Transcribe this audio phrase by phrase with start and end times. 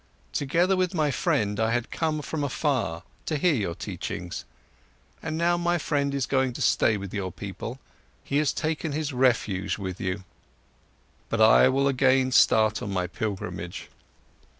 [0.33, 4.45] Together with my friend, I had come from afar, to hear your teachings.
[5.21, 7.79] And now my friend is going to stay with your people,
[8.23, 10.23] he has taken his refuge with you.
[11.29, 13.89] But I will again start on my pilgrimage."